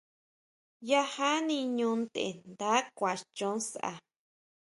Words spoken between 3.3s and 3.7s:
chon